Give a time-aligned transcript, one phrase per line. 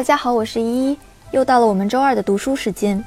[0.00, 0.98] 大家好，我是依依，
[1.30, 3.04] 又到了我们周二的读书时间。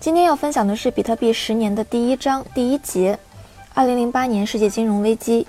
[0.00, 3.16] 今天要分享的是比特币十年的第一章第一节，
[3.74, 5.46] 二零零八年世界金融危机。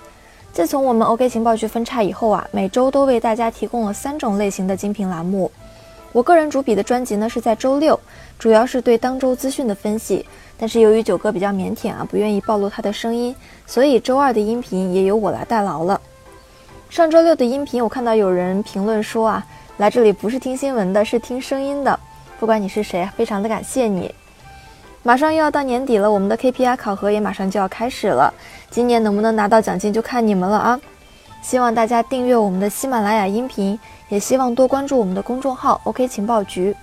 [0.54, 5.52] 自从我们 OK 情报局分叉以后啊，每周都为大家提供了三种类型的精品栏目。
[6.12, 8.00] 我个人主笔的专辑呢是在周六，
[8.38, 10.24] 主要是对当周资讯的分析。
[10.60, 13.36] 但是由于九哥比较腼腆啊，不愿意暴露他的声音，
[13.66, 16.00] 所以周二的音频也由我来代劳了。
[16.88, 19.44] 上周六的音频，我看到有人评论说啊。
[19.78, 22.00] 来这里不是听新闻的，是听声音的。
[22.40, 24.14] 不管你是谁，非常的感谢你。
[25.04, 28.32] 马上又要到年底了，我们的 KPI 考核也马上就要开始了。
[28.70, 30.80] 今年能不能拿到奖金就看你们了啊！
[31.42, 33.80] 希望大家订阅我们的喜马拉雅音频，
[34.10, 36.76] 也希望多关注我们的公众号 OK 情报局。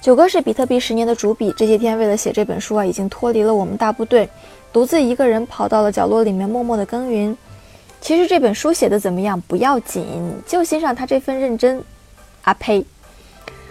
[0.00, 4.26] 九哥是比特币十年的主笔，这些天为了写这本书啊，已经脱离了我们大部队，
[4.72, 7.36] 独自一个人跑到了角落里面默默的耕耘。
[8.04, 10.04] 其实这本书写的怎么样不要紧，
[10.46, 11.82] 就欣赏他这份认真。
[12.42, 12.84] 啊呸！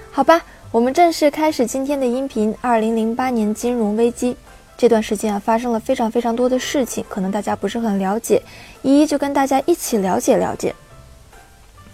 [0.09, 2.51] 好吧，我们正式开始今天的音频。
[2.59, 4.35] 二零零八年金融危机
[4.75, 8.41] 这段时间啊，发生了非常非常多的事情，可能大家不是很了解，
[8.81, 10.73] 一一就跟大家一起了解了解。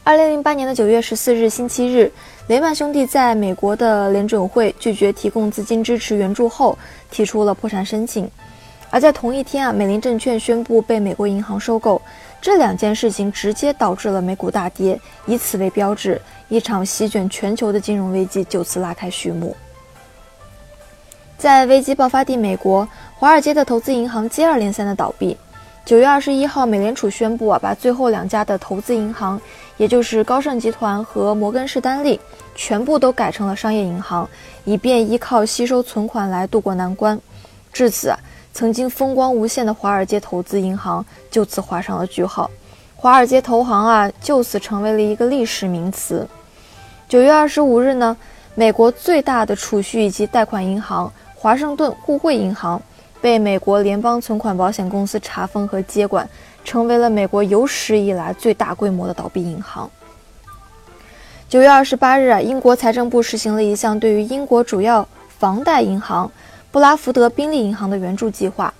[0.05, 2.09] 二零零八年的九月十四日星期日，
[2.47, 6.77] 雷曼兄弟在美国的联准会拒绝提供资金支持援助后，
[7.11, 8.31] 提出了破产申请。
[8.91, 12.01] 而在同一天啊，美林证券宣布被美国银行收购。
[12.41, 19.55] 这两件事情直接导致了美股大跌，以此为标志，一场席卷全球的金融危机就此拉开序幕。
[21.37, 22.87] 在危机爆发地美国，
[23.17, 25.37] 华尔街的投资银行接二连三的倒闭。
[25.85, 29.39] 九月二十一号，美联储宣布啊，把最后两家的投资银行，
[29.77, 32.19] 也就是高盛集团和摩根士丹利，
[32.55, 34.29] 全部都改成了商业银行，
[34.63, 37.19] 以便依靠吸收存款来渡过难关。
[37.73, 38.13] 至此。
[38.59, 42.52] 曾经风光无限的华尔街投资银行就此画上了句号，
[42.93, 46.27] 华尔街投行啊就此成为了一个历史名词。
[47.07, 48.17] 九月二十五日呢，
[48.55, 52.81] 美国最大的储蓄以及贷款银行华盛顿互惠银行
[53.21, 56.30] 被美国联邦存款保险公司查封和接管，
[56.65, 59.89] 成为了美国有史以来最大规模的倒闭银行。
[61.47, 66.30] 九月二十八日啊，英国财政部实行了一项对于英国主要房贷银行。
[66.71, 68.73] 布拉福德宾利银行的援助计划。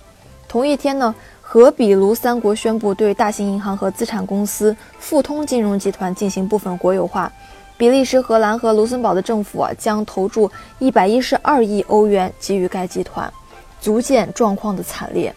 [0.46, 7.30] 同一天呢，和比卢三国宣布对大型银行和资产公司富通金融集团进行部分国有化。
[7.76, 13.32] 比利时、荷兰和卢森堡的政府啊，将投注一百一十二亿欧元给予该集团，
[13.80, 15.34] 足见状况的惨烈。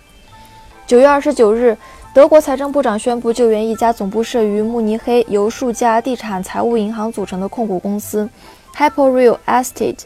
[0.85, 1.75] 九月二十九日，
[2.13, 8.29] 德国财政部长宣布救援一家总部设于慕尼黑、由数家地产财务银行组成的控股公司
[8.75, 9.99] Hyper Real Estate。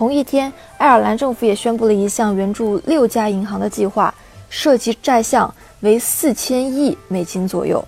[0.00, 4.14] 同一天，爱尔兰政府也宣布了一项援助六家银行的计划，
[4.48, 7.86] 涉及债项为四千亿美金左右。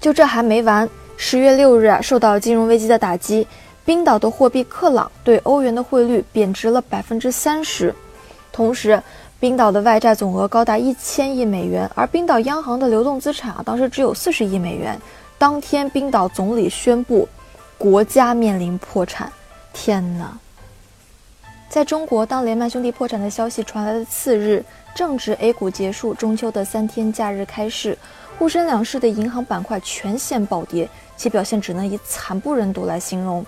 [0.00, 3.44] 就这还没完，十月六日啊，受到金融危机的打击，
[3.84, 7.92] 冰岛的货币克朗对欧元的汇率贬值了百分之三十，
[8.52, 9.02] 同时，
[9.40, 14.96] 冰岛的外债总额高达一千亿美元，而冰岛央行的流动资产啊，当时只有四十亿美元。
[15.36, 17.28] 当天，冰岛总理宣布，
[17.76, 19.28] 国家面临破产。
[19.72, 20.38] 天哪！
[21.74, 24.64] 在中国，当雷曼兄弟破产的消息传来的次日，
[24.94, 27.98] 正值 A 股结束、中秋的三天假日开市，
[28.38, 33.44] 沪深两市的银行板块全线暴跌，其表现只能以惨不忍睹来形容。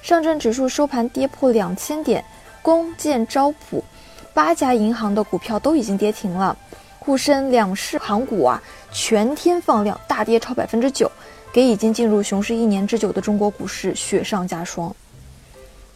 [0.00, 2.24] 上证指数收盘跌破两千点，
[2.62, 3.84] 工建招普
[4.32, 6.56] 八家银行的股票都已经跌停了。
[6.98, 11.12] 沪深两市行股啊，全天放量，大跌超百分之九，
[11.52, 14.90] 给已经进入熊市一年之久的中国股市雪上加霜。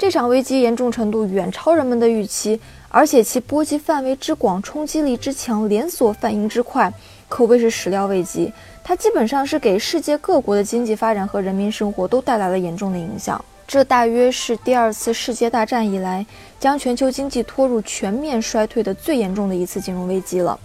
[0.00, 6.90] 这场危机严重程度远超人们的预期，而且其波及范围之广、冲击力之强、连锁反应之快，
[7.28, 8.50] 可谓是始料未及。
[8.82, 13.44] 它基本上是给世界各国的经济发展和人民生活都带来了严重的影响。
[13.68, 16.24] 这大约是第二次世界大战以来
[16.58, 20.58] 将全球经济拖入全面衰退的最严重的一次金融危机了。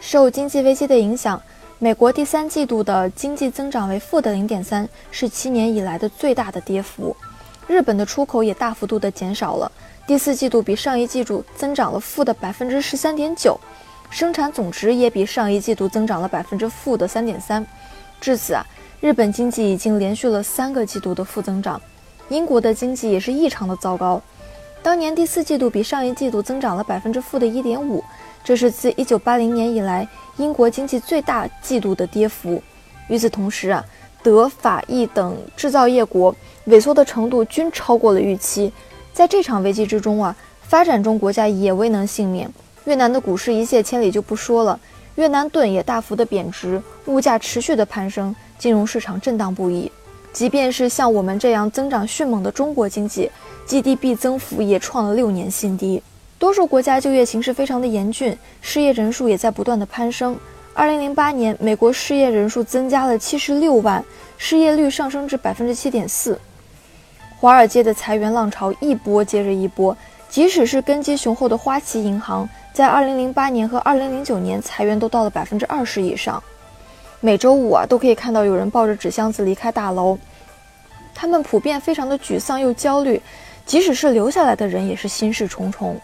[0.00, 1.40] 受经济危机的影响，
[1.78, 7.14] 美国第三季度的经济增长为负的零点三，是七年以来的最大的跌幅。
[7.70, 9.70] 日本的出口也大幅度的减少了，
[10.04, 13.56] 第四季度比上一季度增长了负的百分之十三点九，
[14.10, 17.64] 生产总值也比上一季度增长了百分之负的三点三。
[18.20, 18.66] 至此啊，
[19.00, 21.80] 日本经济已经连续了三个季度的负增长。
[22.28, 24.20] 英国的经济也是异常的糟糕，
[24.82, 28.02] 当年第四季度比上一季度增长了百分之负的一点五，
[28.42, 30.08] 这是自一九八零年以来
[30.38, 32.60] 英国经济最大季度的跌幅。
[33.06, 33.84] 与此同时啊。
[34.22, 36.34] 德法意等制造业国
[36.68, 38.72] 萎缩的程度均超过了预期，
[39.12, 42.50] 在这场危机之中啊，发展中国家也未能幸免。
[42.84, 44.78] 越南的股市一泻千里就不说了，
[45.16, 49.90] 越南盾也大幅的贬值，物价持续的攀升，金融市场震荡不已。
[50.32, 53.30] 即便是像我们这样增长迅猛的中国经济
[53.66, 56.02] ，GDP 增幅也创了六年新低。
[56.38, 60.36] 多数国家就业形势非常的严峻，失业人数也在不断的攀升。
[60.72, 64.02] 二零零八年，美国失业人数增加了七十六万，
[64.38, 66.40] 失业率上升至百分之七点四。
[67.38, 69.96] 华尔街的裁员浪潮一波接着一波，
[70.28, 76.40] 即使是根基雄厚的花旗银行，在二零零八年和二零零九年裁员都到了百分之二十以上。
[77.18, 80.16] 每周五啊，都可以看到有人抱着纸箱子离开大楼，
[81.14, 83.20] 他们普遍非常的沮丧又焦虑，
[83.66, 86.00] 即使是留下来的人也是心事重重。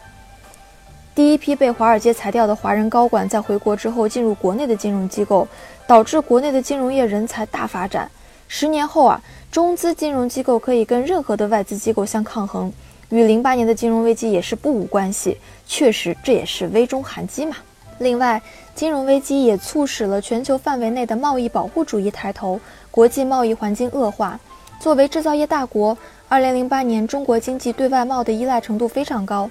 [1.17, 5.49] 第一批被华尔街裁掉的华人高管在回国之后进入国内的金融机构，
[5.87, 8.11] 导致国内的金融业人才大发展。
[8.49, 9.19] 十年后啊，
[9.51, 12.71] 中资金融机构可以跟任何的外资机构相抗衡，
[13.09, 15.39] 与零八年的金融危机也是不无关系。
[15.67, 17.57] 确实，这也是危中含机嘛。
[17.97, 18.43] 另外，
[18.75, 22.61] 金融危机也促使了全球范围内的贸易保护主义抬头，
[22.91, 24.39] 国际贸易环境恶化。
[24.79, 25.97] 作为制造业大国，
[26.29, 29.51] 二零零八年中国经济对外贸的依赖程度非常高。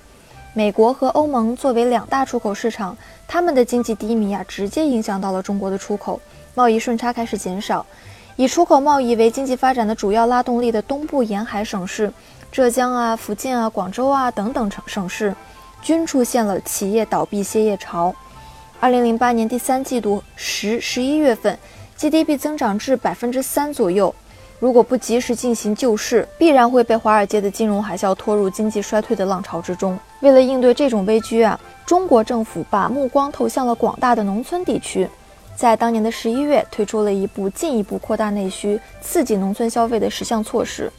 [0.57, 2.97] 美国和欧盟作为两大出口市场，
[3.27, 6.17] 他们的经济低迷啊，直接影响到了中国的出口，
[6.53, 7.85] 贸易顺差开始减少。
[8.37, 12.09] 以出口贸易为经济发展的主要拉动力的东部沿海省市，
[12.53, 15.35] 浙江啊、福建啊、广州啊等等省省市，
[15.81, 18.15] 均出现了企业倒闭歇业潮。
[18.79, 21.59] 二零零八年第三季度十十一月份
[21.97, 24.15] ，GDP 增长至百分之三左右。
[24.57, 29.99] 如果不及时进行救市，必然会被华尔街的金融海啸拖入经济衰退的浪潮之中。
[30.25, 35.07] 为了应对这种危机啊，中国政府把目光投向了广大的农村地区，
[35.55, 40.91] 在当年的十一月推出了一部进一步扩大内需、刺激农村消费的十项措施。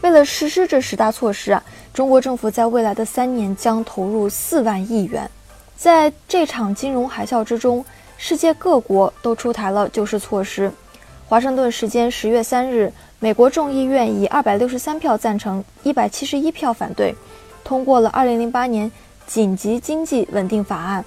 [0.00, 5.30] 为了实施这十大措施啊，中国政府在未来的三年将投入四万亿元。
[5.76, 7.84] 在这场金融海啸之中，
[8.16, 10.72] 世界各国都出台了救市措施。
[11.28, 17.14] 华盛顿时间十月三日，美国众议院以二百六十三票赞成、一百七十一票反对，
[17.64, 18.90] 通过了二零零八年
[19.26, 21.04] 紧急经济稳定法案。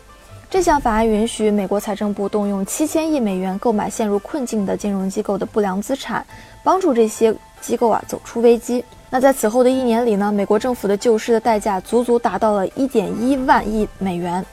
[0.49, 6.25] 这项法案允许美国财政部动用七千亿美元购买陷入困境的金融机构的不良资产，
[6.63, 8.83] 帮助这些机构啊走出危机。
[9.09, 14.45] 那在此后的一年里呢，美国政府的救市的代价足足达到了一点一万亿美元。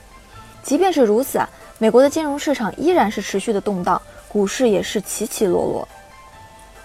[0.62, 1.48] 即便是如此啊，
[1.78, 4.00] 美国的金融市场依然是持续的动荡。
[4.28, 5.86] 股市也是起起落落。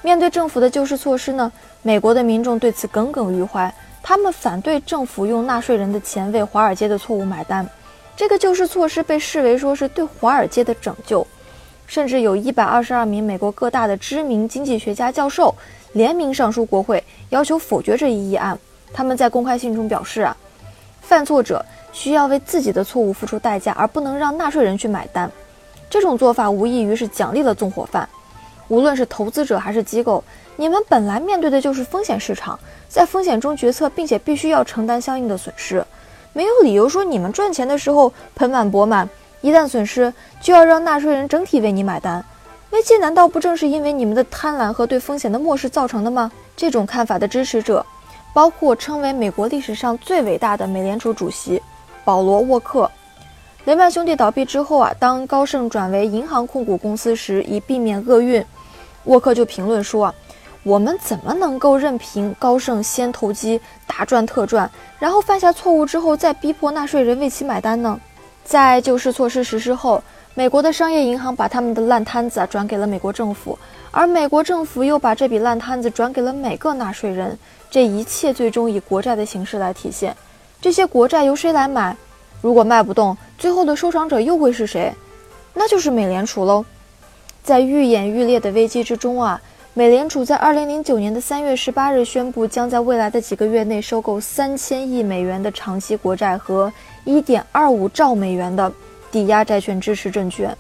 [0.02, 1.50] 面对政府的救市措施呢，
[1.82, 7.68] 美国的民众对此耿耿于怀，他们反对政府用纳税人的钱为华尔街的错误买单。
[8.16, 11.26] 这个救市措施被视为说是对华尔街的拯救，
[11.86, 15.54] 甚至有一百二十二名美国各大的知名经济学家教授
[15.94, 18.58] 联名上书国会，要求否决这一议案。
[18.94, 20.36] 他们在公开信中表示啊，
[21.02, 25.30] 犯错者需要为自己的错误付出代价，而不能让纳税人去买单。
[25.90, 28.08] 这种做法无异于是奖励了纵火犯，
[28.68, 30.24] 无论是投资者还是机构，
[30.56, 32.60] 你们本来面对的就是风险市场，
[32.90, 35.86] 在风险中决策，并且必须要承担相应的损失，
[36.34, 39.10] 没有理由说你们赚钱的时候盆满钵满，
[39.42, 42.24] 一旦损失就要让纳税人整体为你买单。
[42.72, 46.30] 危机难道不正是因为你们的贪婪和对风险的漠视造成的吗？
[46.56, 47.86] 这种看法的支持者，
[48.34, 51.62] 包括称为美国历史上最伟大的美联储主席
[52.04, 52.92] 保罗沃克。
[53.64, 58.44] 雷曼兄弟倒闭之后啊，当高盛转为银行控股公司时，以避免厄运，
[59.08, 60.14] 沃克就评论说，
[60.64, 68.00] 我们怎么能够任凭高盛先投机大赚特赚，然后犯下错误之后再逼迫纳税人为其买单呢？
[68.44, 73.58] 在救市措施实施后，美国的商业银行把他们的烂摊子啊转给了美国政府，
[73.92, 77.38] 而美国政府又把这笔烂摊子转给了每个纳税人，
[77.72, 80.16] 这一切最终以国债的形式来体现。
[80.62, 81.96] 这些国债由谁来买？
[82.42, 84.94] 如果卖不动，最后的收场者又会是谁？
[85.54, 86.64] 那就是美联储喽。
[87.48, 89.42] 在愈演愈烈的危机之中啊，
[89.74, 96.70] 美联储在二零零九年的三月十八日宣布，将在未来的几个月内收购三千亿美元的长期国债和
[97.06, 98.70] 一点二五兆美元的
[99.10, 100.54] 抵押债券支持证券。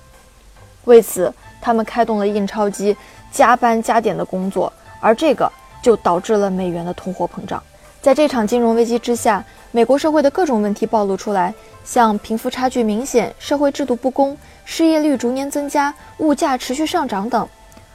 [0.86, 2.96] 为此，他们开动了印钞机，
[3.34, 5.51] 加班加点的工作，而这个
[5.82, 7.62] 就导致了美元的通货膨胀。
[8.01, 9.44] 在这场金融危机之下。
[9.72, 11.53] 美国社会的各种问题暴露出来，
[11.84, 14.36] 像贫富差距明显、社会制度不公、
[14.69, 17.47] 失业率逐年增加、物价持续上涨等。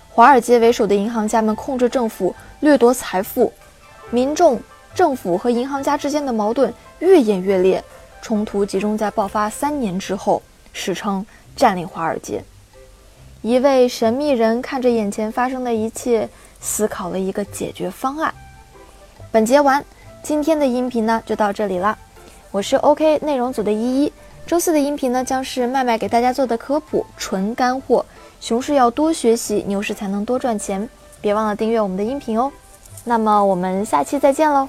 [0.09, 3.53] 华尔街为首的银行家们控制政府、掠夺财富，
[4.11, 4.59] 民众、
[4.95, 7.85] 政府和银行家之间的矛盾越演越烈，
[8.23, 10.41] 冲突集中在爆发三年之后，
[10.73, 11.25] 史称
[11.55, 12.43] “占领华尔街”。
[13.43, 16.27] 一位神秘人看着眼前发生的一切，
[16.59, 18.33] 思考了一个解决方案。
[19.31, 19.85] 本节完。
[20.23, 21.99] 今天的音频呢就到这里了，
[22.53, 24.13] 我是 OK 内容组的依依。
[24.47, 28.05] 周四的音频呢将是麦麦给大家做的科普，纯干货。
[28.41, 30.89] 熊市要多学习，牛市才能多赚钱。
[31.21, 32.53] 别忘了订阅我们的音频哦。
[33.05, 34.69] 那么我们下期再见喽。